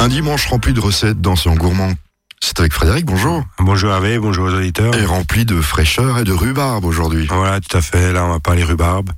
[0.00, 1.92] Un dimanche rempli de recettes dans son gourmand.
[2.42, 3.44] C'est avec Frédéric, bonjour.
[3.58, 4.94] Bonjour Hervé, bonjour aux auditeurs.
[4.94, 7.26] Et rempli de fraîcheur et de rhubarbe aujourd'hui.
[7.30, 8.12] Voilà, tout à fait.
[8.12, 9.10] Là, on va parler rhubarbe.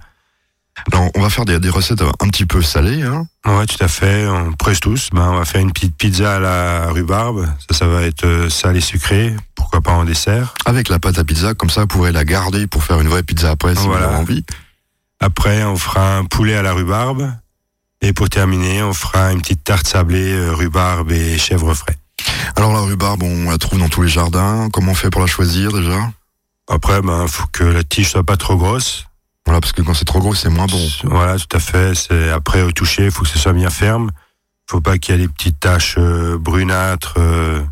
[0.93, 3.03] Alors, on va faire des, des recettes un petit peu salées.
[3.03, 3.27] Hein.
[3.47, 4.27] Ouais, tout à fait.
[4.27, 5.11] On presse tous.
[5.13, 7.47] Ben, on va faire une petite pizza à la rhubarbe.
[7.71, 9.37] Ça, ça va être euh, salé sucré.
[9.55, 10.55] Pourquoi pas en dessert.
[10.67, 13.23] Avec la pâte à pizza, comme ça, vous pourrez la garder pour faire une vraie
[13.23, 14.07] pizza après si Voilà.
[14.09, 14.45] vous avez envie.
[15.21, 17.31] Après, on fera un poulet à la rhubarbe.
[18.03, 21.97] Et pour terminer, on fera une petite tarte sablée, euh, rhubarbe et chèvre frais.
[22.57, 24.69] Alors, la rhubarbe, on la trouve dans tous les jardins.
[24.73, 26.11] Comment on fait pour la choisir déjà?
[26.69, 29.07] Après, ben, faut que la tige soit pas trop grosse.
[29.47, 30.89] Voilà, parce que quand c'est trop gros, c'est moins bon.
[31.05, 31.95] Voilà, tout à fait.
[31.95, 34.11] C'est après au toucher, faut que ce soit bien ferme.
[34.69, 37.63] Faut pas qu'il y ait des petites taches euh, brunâtres euh,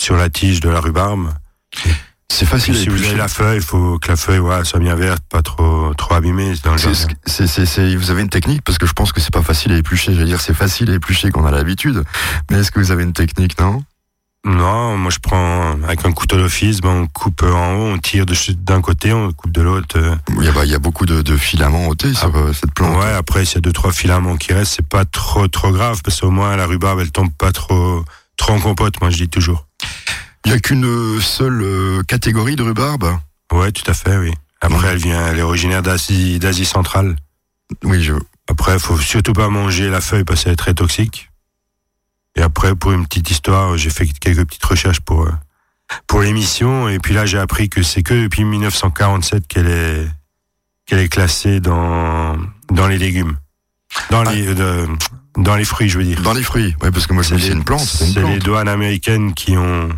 [0.00, 1.32] sur la tige de la rhubarbe.
[2.32, 4.80] C'est facile à si vous avez la feuille, il faut que la feuille voilà, soit
[4.80, 8.86] bien verte, pas trop trop abîmée dans le C'est- vous avez une technique parce que
[8.86, 10.12] je pense que c'est pas facile à éplucher.
[10.12, 12.04] J'allais dire c'est facile à éplucher qu'on a l'habitude,
[12.50, 13.84] mais est-ce que vous avez une technique non?
[14.44, 18.26] Non, moi je prends avec un couteau d'office, ben, on coupe en haut, on tire
[18.26, 19.96] d'un côté, on coupe de l'autre.
[20.38, 22.72] il y, a, bah, il y a beaucoup de, de filaments ôtés sur euh, cette
[22.74, 22.96] plante.
[22.98, 26.00] Ouais, après s'il y a deux trois filaments qui restent, c'est pas trop trop grave
[26.04, 28.04] parce qu'au moins la rhubarbe elle tombe pas trop
[28.36, 29.66] trop en compote, moi je dis toujours.
[30.46, 33.18] Il y a qu'une seule euh, catégorie de rhubarbe.
[33.52, 34.32] Ouais, tout à fait, oui.
[34.60, 37.16] Après elle vient, elle est originaire d'Asie d'Asie centrale.
[37.82, 38.12] Oui, je.
[38.48, 41.30] Après, faut surtout pas manger la feuille parce qu'elle est très toxique.
[42.36, 45.32] Et après, pour une petite histoire, j'ai fait quelques petites recherches pour euh,
[46.06, 46.88] pour l'émission.
[46.88, 50.08] Et puis là, j'ai appris que c'est que depuis 1947 qu'elle est
[50.86, 52.36] qu'elle est classée dans
[52.70, 53.36] dans les légumes,
[54.10, 54.86] dans les euh,
[55.36, 56.22] dans les fruits, je veux dire.
[56.22, 56.76] Dans les fruits.
[56.82, 57.80] Oui, parce que moi je me dis c'est une plante.
[57.80, 59.88] C'est une les douanes américaines qui ont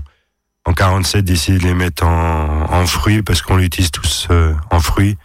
[0.67, 4.81] en 47 décidé de les mettre en, en fruits parce qu'on l'utilise tous euh, en
[4.81, 5.17] fruits.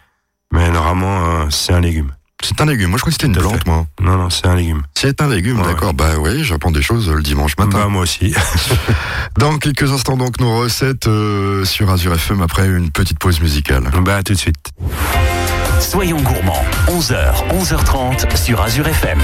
[0.53, 2.11] Mais normalement, euh, c'est un légume.
[2.43, 2.89] C'est un légume.
[2.89, 3.67] Moi je crois que c'était une plante, fait.
[3.67, 3.85] moi.
[4.01, 4.83] Non, non, c'est un légume.
[4.95, 5.67] C'est un légume, Ouais.
[5.67, 5.93] d'accord.
[5.93, 7.79] Bah oui, j'apprends des choses euh, le dimanche matin.
[7.79, 8.35] Bah, moi aussi.
[9.37, 13.89] Dans quelques instants donc nos recettes euh, sur Azure FM après une petite pause musicale.
[14.03, 14.57] bah, à tout de suite.
[15.79, 19.19] Soyons gourmands, 11h, 11h30 sur Azure FM.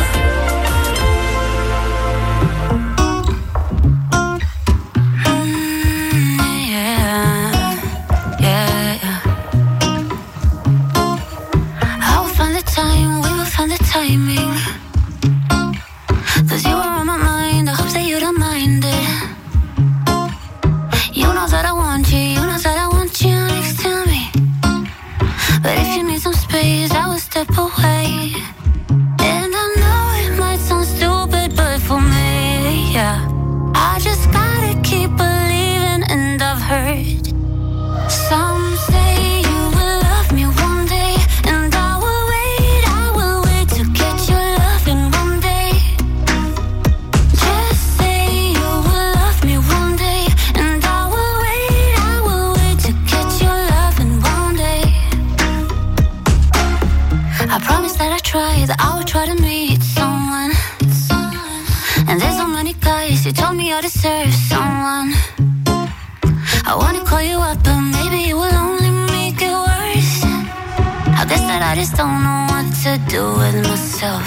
[71.29, 74.25] Guess that I just don't know what to do with myself.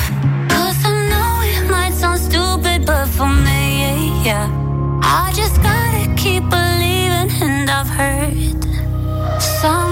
[0.48, 4.46] Cause I know it might sound stupid, but for me, yeah.
[5.02, 9.91] I just gotta keep believing, and I've heard some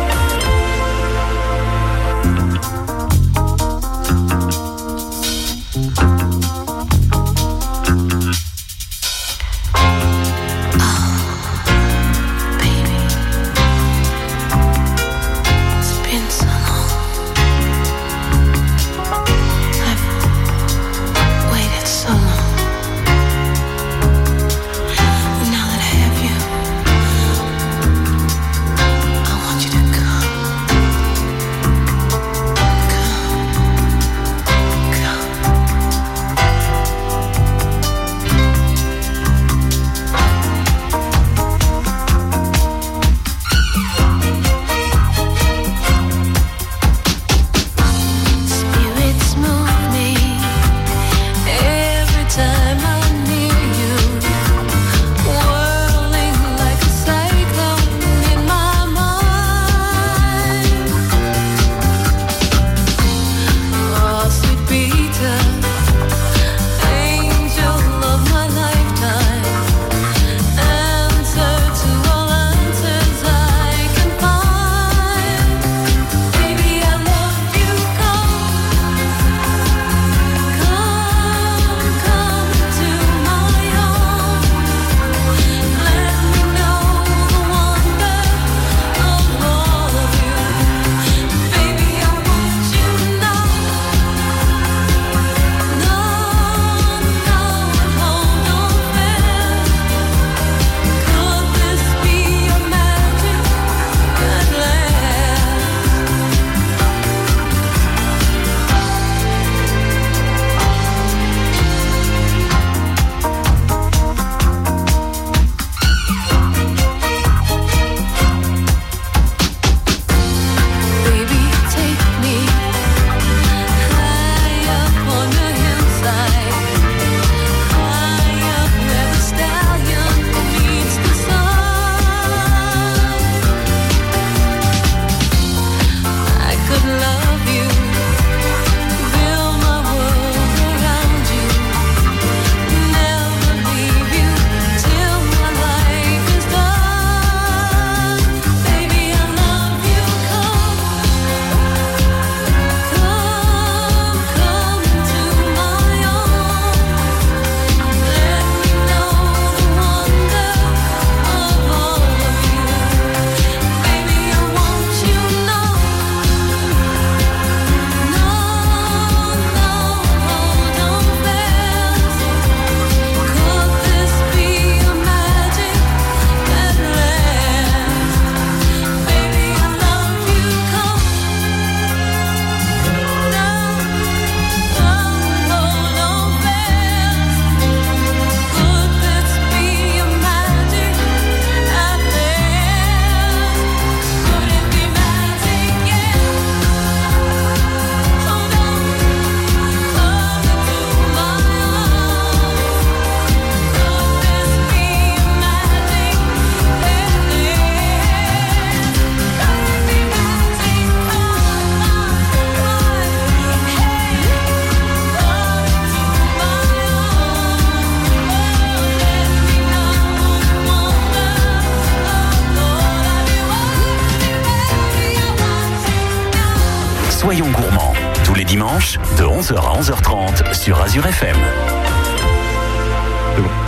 [229.41, 231.35] 11h à 11h30 sur Azure FM.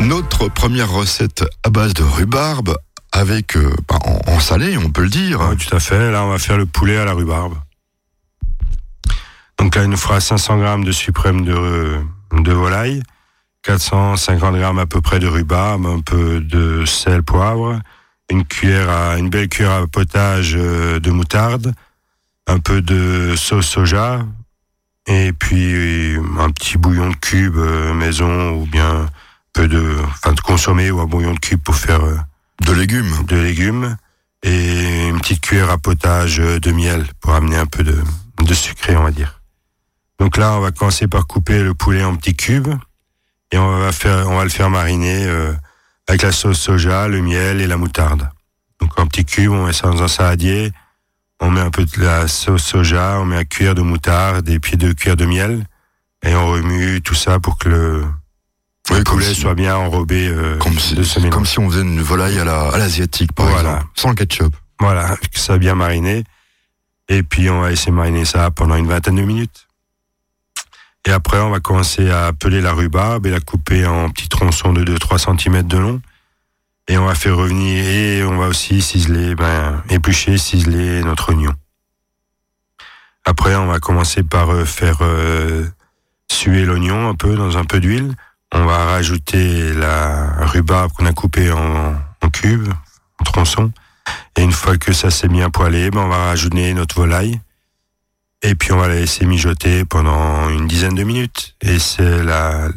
[0.01, 2.77] Notre première recette à base de rhubarbe
[3.11, 5.39] avec euh, bah, en, salé, on peut le dire.
[5.57, 6.11] Tout à fait.
[6.11, 7.55] Là, on va faire le poulet à la rhubarbe.
[9.57, 11.99] Donc là, il nous fera 500 grammes de suprême de,
[12.33, 13.01] de volaille,
[13.63, 17.79] 450 grammes à peu près de rhubarbe, un peu de sel, poivre,
[18.29, 21.73] une cuillère à, une belle cuillère à potage euh, de moutarde,
[22.45, 24.19] un peu de sauce soja,
[25.07, 29.07] et puis un petit bouillon de cube euh, maison ou bien
[29.53, 32.17] peu de, enfin de consommer ou un bouillon de cube pour faire euh,
[32.65, 33.97] de légumes, de légumes
[34.43, 37.97] et une petite cuillère à potage de miel pour amener un peu de,
[38.43, 39.41] de sucré, on va dire.
[40.19, 42.73] Donc là, on va commencer par couper le poulet en petits cubes
[43.51, 45.53] et on va faire, on va le faire mariner euh,
[46.07, 48.29] avec la sauce soja, le miel et la moutarde.
[48.79, 50.71] Donc en petits cubes, on met ça dans un saladier
[51.43, 54.59] on met un peu de la sauce soja, on met un cuillère de moutarde et
[54.59, 55.65] puis deux cuillères de miel
[56.25, 58.05] et on remue tout ça pour que le
[58.89, 61.81] Oui, le poulet si- soit bien enrobé euh, Comme si, de comme si on faisait
[61.81, 63.73] une volaille à la, à l'asiatique, par Voilà.
[63.75, 63.91] exemple.
[63.95, 64.55] Sans le ketchup.
[64.79, 66.23] Voilà, que ça bien mariné.
[67.09, 69.67] Et puis on va laisser mariner ça pendant une vingtaine de minutes.
[71.05, 74.71] Et après, on va commencer à peler la rhubarbe et la couper en petits tronçons
[74.71, 76.01] de 2-3 cm de long.
[76.87, 81.53] Et on va faire revenir, et on va aussi ciseler, ben, éplucher, ciseler notre oignon.
[83.25, 85.65] Après, on va commencer par euh, faire euh,
[86.29, 88.13] suer l'oignon un peu dans un peu d'huile.
[88.51, 92.71] On va rajouter la rhubarbe qu'on a coupée en, en cubes,
[93.19, 93.71] en tronçons.
[94.37, 97.39] Et une fois que ça s'est bien poêlé, ben on va rajouter notre volaille.
[98.41, 101.55] Et puis on va la laisser mijoter pendant une dizaine de minutes.
[101.61, 102.67] Et c'est la,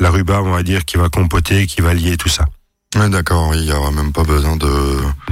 [0.00, 2.44] la rhubarbe, on va dire, qui va compoter, qui va lier tout ça.
[2.96, 4.66] Ouais, d'accord, il y aura même pas besoin de,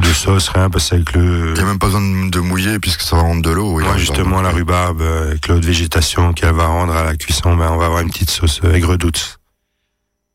[0.00, 1.52] De sauce, rien, parce qu'avec le...
[1.54, 3.73] il y a même pas besoin de, mouiller puisque ça va rendre de l'eau.
[3.75, 5.00] Ouais, justement, la rhubarbe.
[5.00, 8.00] euh, avec l'eau de végétation qu'elle va rendre à la cuisson, ben, on va avoir
[8.00, 9.38] une petite sauce euh, aigre douce.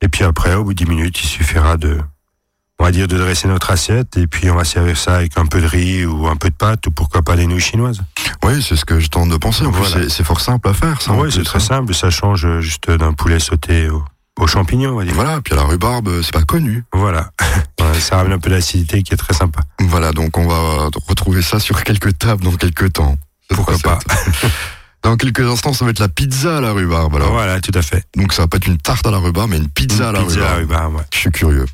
[0.02, 1.98] Et puis après, au bout de 10 minutes, il suffira de,
[2.80, 5.48] on va dire, de dresser notre assiette, et puis on va servir ça avec un
[5.48, 8.02] peu de riz ou un peu de pâte, ou pourquoi pas des nouilles chinoises.
[8.44, 9.66] Oui, c'est ce que je tente de penser.
[9.66, 9.96] En Voilà.
[9.98, 11.12] plus, c'est- fort simple à faire, ça.
[11.14, 11.60] Oui, c'est très hein.
[11.60, 14.04] simple, ça change euh, juste d'un poulet sauté au,
[14.38, 15.14] aux champignons, on va dire.
[15.14, 16.84] Voilà, puis à la rhubarbe, c'est pas connu.
[16.94, 17.32] Voilà.
[18.00, 19.62] Ça ramène un peu d'acidité qui est très sympa.
[19.80, 23.18] Voilà, donc on va retrouver ça sur quelques tables dans quelques temps.
[23.50, 24.00] Pourquoi pas.
[25.04, 27.16] Dans quelques instants, ça va être la pizza à la rhubarbe.
[27.16, 27.32] Alors.
[27.32, 28.04] Voilà, tout à fait.
[28.18, 30.20] Donc ça va pas être une tarte à la rhubarbe, mais une pizza à la
[30.22, 30.60] Pizza à rhubarbe.
[30.60, 31.04] rhubarbe, ouais.
[31.14, 31.66] Je suis curieux.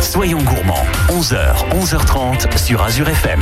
[0.00, 3.40] Soyons gourmands, 11h, 11h30 sur Azure FM.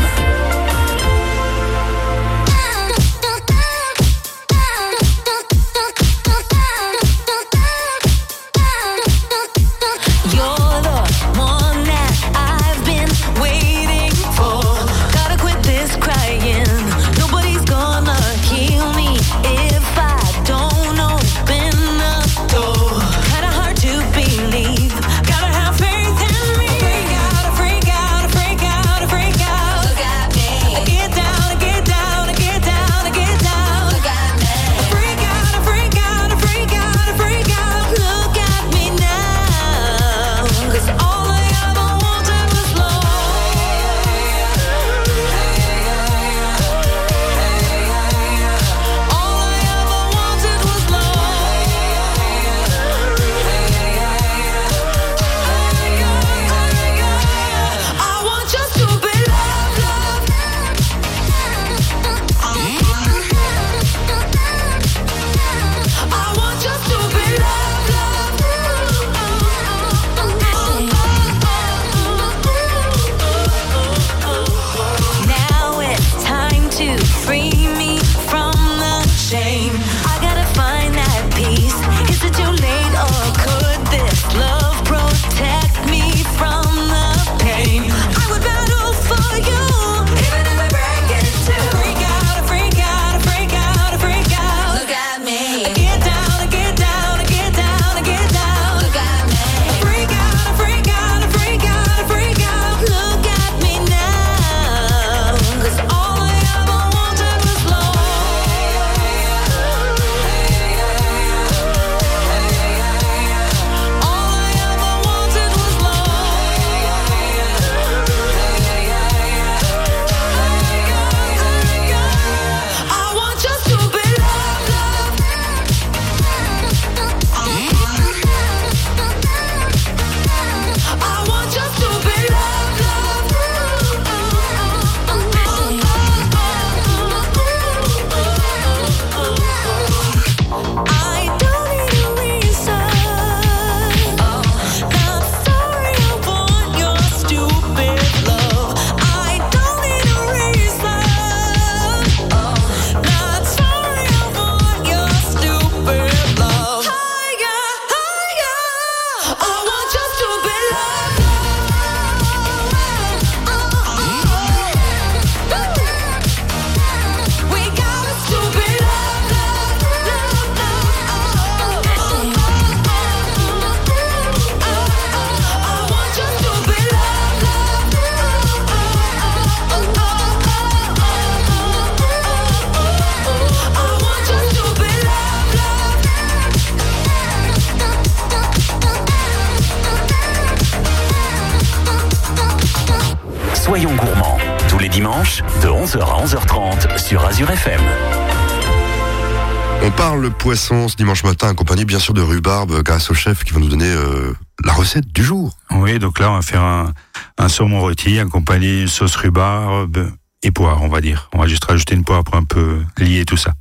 [200.10, 203.60] Parle poisson ce dimanche matin, accompagné bien sûr de rhubarbe, grâce au chef qui va
[203.60, 204.32] nous donner euh,
[204.64, 205.54] la recette du jour.
[205.70, 206.94] Oui, donc là, on va faire un,
[207.36, 210.10] un saumon rôti accompagné d'une sauce rhubarbe
[210.42, 211.28] et poire, on va dire.
[211.34, 213.52] On va juste rajouter une poire pour un peu lier tout ça.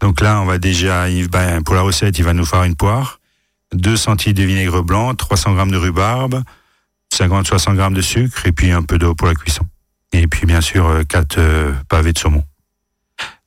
[0.00, 1.06] Donc là, on va déjà,
[1.64, 3.18] pour la recette, il va nous faire une poire,
[3.72, 6.42] 2 centilitres de vinaigre blanc, 300 grammes de rhubarbe,
[7.14, 9.64] 50-60 grammes de sucre et puis un peu d'eau pour la cuisson.
[10.12, 12.44] Et puis bien sûr, 4 pavés de saumon.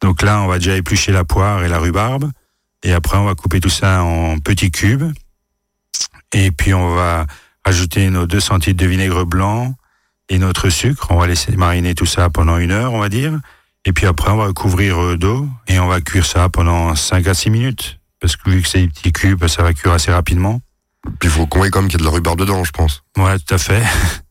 [0.02, 2.32] Donc là, on va déjà éplucher la poire et la rhubarbe.
[2.84, 5.12] Et après, on va couper tout ça en petits cubes.
[6.34, 7.26] Et puis, on va
[7.64, 9.76] ajouter nos 2 centilitres de vinaigre blanc
[10.30, 11.08] et notre sucre.
[11.10, 13.40] On va laisser mariner tout ça pendant une heure, on va dire.
[13.86, 17.26] Et puis après, on va couvrir euh, d'eau et on va cuire ça pendant 5
[17.28, 18.00] à 6 minutes.
[18.20, 20.60] Parce que vu que c'est des petits cubes, ça va cuire assez rapidement.
[21.20, 23.04] Puis il faut qu'on ait même qu'il y a de la rhubarbe dedans, je pense.
[23.18, 23.82] Ouais, tout à fait.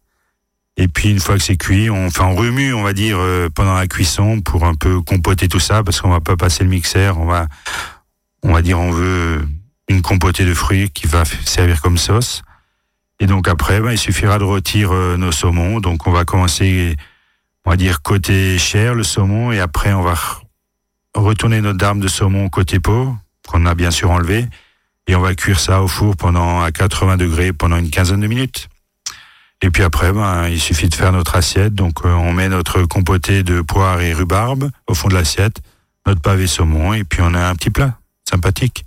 [0.78, 3.49] Et puis une fois que c'est cuit, on, enfin, on remue, on va dire, euh,
[3.49, 6.71] pendant la cuisson pour un peu compoter tout ça, parce qu'on va pas passer le
[6.71, 7.18] mixeur.
[7.18, 7.47] On va,
[8.42, 9.47] on va dire, on veut
[9.88, 12.42] une compotée de fruits qui va servir comme sauce.
[13.21, 15.80] Et donc après, ben, il suffira de retirer euh, nos saumons.
[15.80, 16.95] Donc on va commencer,
[17.64, 20.42] on va dire, côté chair, le saumon, et après on va re-
[21.14, 23.16] retourner notre dame de saumon côté peau,
[23.49, 24.45] qu'on a bien sûr enlevé,
[25.06, 28.26] et on va cuire ça au four pendant à 80 degrés pendant une quinzaine de
[28.26, 28.68] minutes.
[29.67, 31.75] Et puis après, ben, il suffit de faire notre assiette.
[31.75, 35.61] Donc, euh, on met notre compoté de poire et rhubarbe au fond de l'assiette,
[36.07, 37.99] notre pavé saumon, et puis on a un petit plat
[38.31, 38.85] sympathique.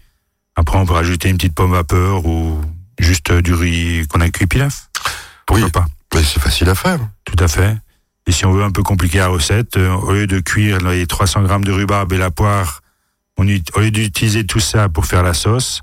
[0.55, 2.61] Après, on peut rajouter une petite pomme vapeur ou
[2.97, 4.89] juste euh, du riz qu'on a cuit pilaf.
[5.45, 5.71] Pourquoi Oui.
[5.71, 5.85] pas?
[6.15, 7.01] Mais c'est facile à faire.
[7.25, 7.75] Tout à fait.
[8.25, 11.05] Et si on veut un peu compliquer la recette, euh, au lieu de cuire les
[11.05, 12.79] 300 grammes de rhubarbe et la poire,
[13.37, 15.81] on, au lieu d'utiliser tout ça pour faire la sauce,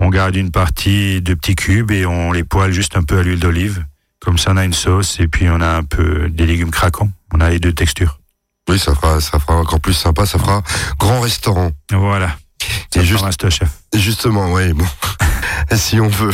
[0.00, 3.22] on garde une partie de petits cubes et on les poêle juste un peu à
[3.22, 3.84] l'huile d'olive.
[4.24, 7.10] Comme ça, on a une sauce et puis on a un peu des légumes craquants.
[7.32, 8.18] On a les deux textures.
[8.68, 10.62] Oui, ça fera, ça fera encore plus sympa, ça fera
[10.98, 11.70] grand restaurant.
[11.92, 12.36] Voilà.
[12.62, 13.68] Et Ça juste- fera un chef.
[13.94, 14.86] Justement, oui, bon.
[15.76, 16.30] si on veut,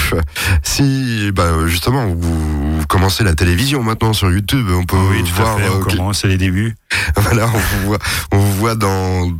[0.62, 5.34] si, bah, justement, vous, vous commencez la télévision maintenant sur YouTube, on peut Oui, tout
[5.34, 5.68] voir, à fait.
[5.68, 6.76] On commence, c'est les débuts.
[7.16, 7.98] voilà, on vous voit,
[8.32, 9.32] on vous voit dans,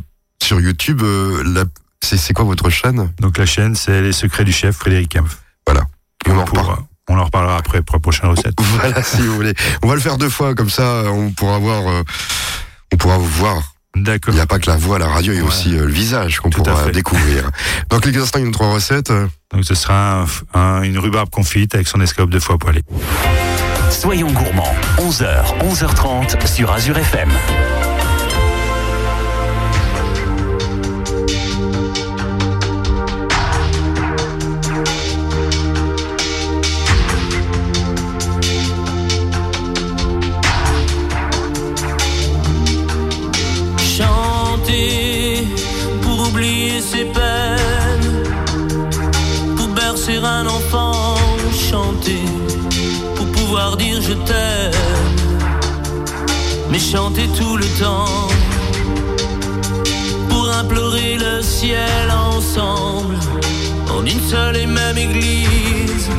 [0.43, 1.63] sur YouTube, euh, la,
[2.03, 3.11] c'est, c'est quoi votre chaîne?
[3.21, 5.37] Donc la chaîne, c'est Les Secrets du Chef, Frédéric Kempf.
[6.27, 6.83] On en Pour- reparle.
[7.11, 8.55] On en reparlera après pour la prochaine recette.
[8.79, 9.53] Voilà, si vous voulez.
[9.83, 12.03] On va le faire deux fois, comme ça, on pourra voir, euh,
[12.93, 13.61] on pourra vous voir.
[13.95, 14.33] D'accord.
[14.33, 15.47] Il n'y a pas que la voix la radio, il y a Ouais.
[15.49, 17.51] aussi euh, le visage qu'on pourra découvrir.
[17.89, 19.11] Dans quelques instants, il y a une trois recettes.
[19.11, 20.25] euh, Donc ce sera un-
[20.59, 22.83] un- une rhubarbe confite avec son escalope de foie poêlée.
[23.89, 27.29] Soyons gourmands, 11h, 11h30 sur Azure FM.
[60.29, 63.17] Pour implorer le ciel ensemble
[63.89, 66.09] en une seule et même église,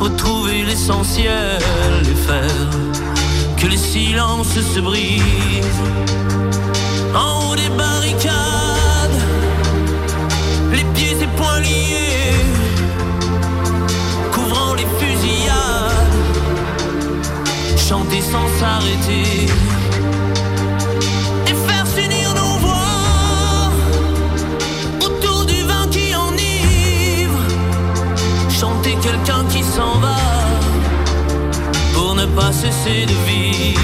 [0.00, 1.60] retrouver l'essentiel
[2.02, 2.70] et faire
[3.58, 5.82] que les silences se brisent
[7.14, 9.20] en haut des barricades,
[10.72, 12.40] les pieds et poings liés,
[14.32, 16.16] couvrant les fusillades,
[17.76, 19.50] chanter sans s'arrêter.
[32.40, 33.80] Pas cesser de vivre.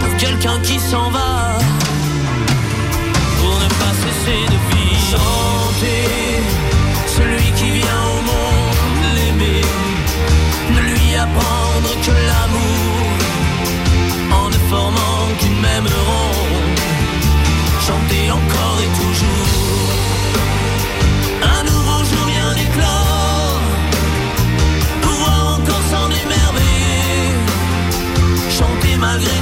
[0.00, 1.31] pour quelqu'un qui s'en va
[29.12, 29.41] malgré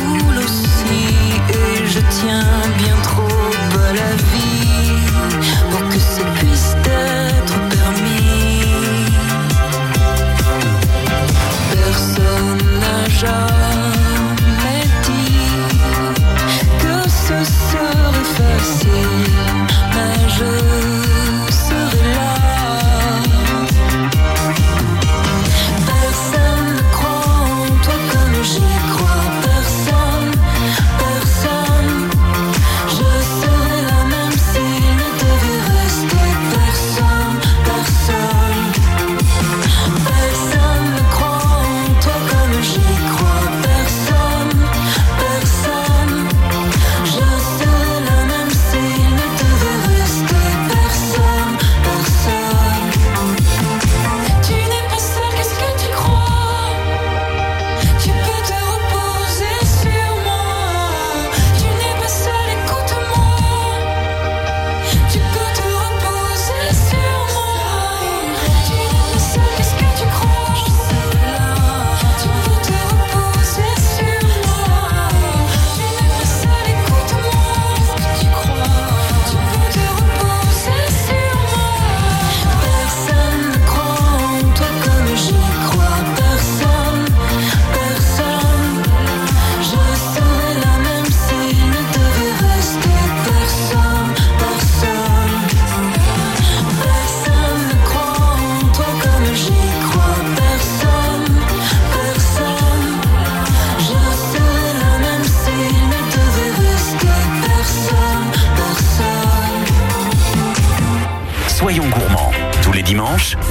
[0.00, 1.14] Coule aussi
[1.48, 2.49] et je tiens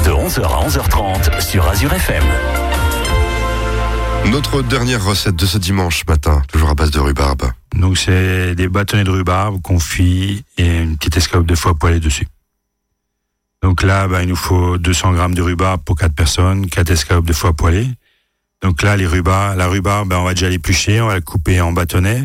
[0.04, 2.24] de 11h à 11h30 sur Azure FM.
[4.32, 7.44] Notre dernière recette de ce dimanche matin, toujours à base de rhubarbe.
[7.76, 12.28] Donc c'est des bâtonnets de rhubarbe, confit et une petite escalope de foie poêlée dessus.
[13.62, 17.28] Donc là, bah, il nous faut 200 grammes de rhubarbe pour 4 personnes, 4 escalopes
[17.28, 17.88] de foie poêlée.
[18.64, 21.62] Donc là, les rhubarbes, la rhubarbe, bah, on va déjà l'éplucher, on va la couper
[21.62, 22.24] en bâtonnets.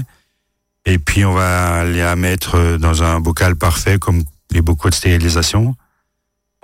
[0.86, 5.76] Et puis on va la mettre dans un bocal parfait, comme les bocaux de stérilisation.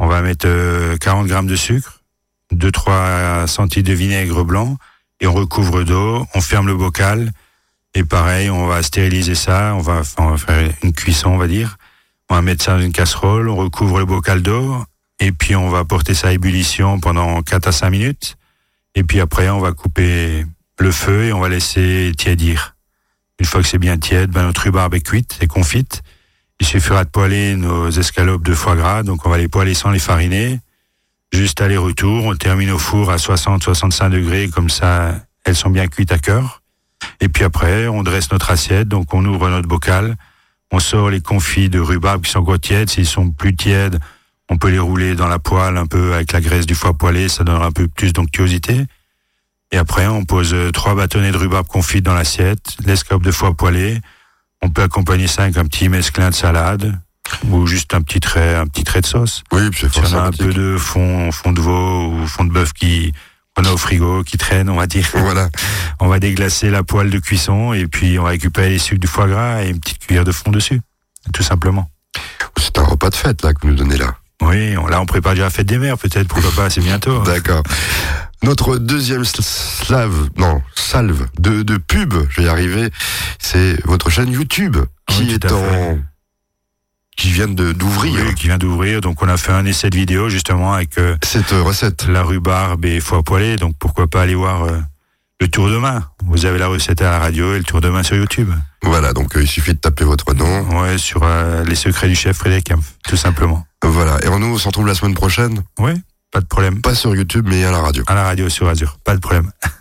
[0.02, 2.00] On va mettre euh, 40 grammes de sucre,
[2.54, 4.78] 2-3 centilitres de vinaigre blanc,
[5.20, 7.30] et on recouvre d'eau, on ferme le bocal,
[7.94, 11.76] et pareil, on va stériliser ça, on va, faire une cuisson, on va dire.
[12.30, 14.82] On va mettre ça dans une casserole, on recouvre le bocal d'eau,
[15.18, 18.36] et puis on va porter ça à ébullition pendant 4 à 5 minutes.
[18.94, 20.46] Et puis après, on va couper
[20.78, 22.74] le feu et on va laisser tiédir.
[23.38, 26.02] Une fois que c'est bien tiède, ben, notre rhubarbe est cuite, est confite.
[26.60, 29.90] Il suffira de poêler nos escalopes de foie gras, donc on va les poêler sans
[29.90, 30.60] les fariner.
[31.32, 36.12] Juste aller-retour, on termine au four à 60-65 degrés, comme ça, elles sont bien cuites
[36.12, 36.62] à cœur.
[37.20, 40.16] Et puis après, on dresse notre assiette, donc on ouvre notre bocal,
[40.70, 42.90] on sort les confits de rhubarbe qui sont encore tièdes.
[42.90, 43.98] S'ils sont plus tièdes,
[44.48, 47.28] on peut les rouler dans la poêle un peu avec la graisse du foie poêlé,
[47.28, 48.86] ça donnera un peu plus d'onctuosité.
[49.72, 53.54] Et après, on pose euh, trois bâtonnets de rhubarbe confit dans l'assiette, l'escope de foie
[53.54, 54.00] poêlé.
[54.62, 56.98] On peut accompagner ça avec un petit mesclin de salade
[57.48, 59.42] ou juste un petit trait, un petit trait de sauce.
[59.52, 62.44] Oui, puis c'est Si on a un peu de fond, fond de veau ou fond
[62.44, 63.12] de bœuf qui
[63.56, 65.08] qu'on a au frigo, qui traîne, on va dire.
[65.14, 65.48] Voilà.
[66.02, 69.06] On va déglacer la poêle de cuisson et puis on va récupérer les sucres du
[69.06, 70.80] foie gras et une petite cuillère de fond dessus,
[71.34, 71.90] tout simplement.
[72.58, 74.14] C'est un repas de fête, là, que vous nous donnez là.
[74.40, 77.22] Oui, on- là on prépare déjà la fête des mères, peut-être, pourquoi pas, c'est bientôt.
[77.22, 77.62] D'accord.
[78.42, 82.90] Notre deuxième sl- slave, non, salve de, de pub, je vais y arriver,
[83.38, 84.76] c'est votre chaîne YouTube
[85.06, 85.98] qui Oui, est en.
[87.16, 89.96] qui vient de- d'ouvrir Oui, qui vient d'ouvrir, donc on a fait un essai de
[89.96, 92.06] vidéo justement avec euh, cette recette.
[92.08, 94.78] la rhubarbe et foie poêlé, donc pourquoi pas aller voir euh,
[95.40, 96.06] le tour de main.
[96.24, 98.50] Vous avez la recette à la radio et le tour de main sur YouTube.
[98.82, 100.80] Voilà, donc euh, il suffit de taper votre nom.
[100.80, 102.72] Ouais, sur euh, les secrets du chef Frédéric
[103.06, 103.66] tout simplement.
[103.82, 104.18] Voilà.
[104.24, 105.92] Et nous, on se retrouve la semaine prochaine, Oui,
[106.30, 106.80] pas de problème.
[106.80, 108.04] pas sur YouTube, mais à la radio.
[108.06, 109.50] À la radio sur Azure, pas de problème.